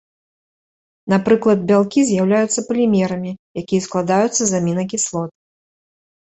[1.13, 3.31] Напрыклад, бялкі з'яўляюцца палімерамі,
[3.63, 5.31] якія складаюцца з амінакіслот.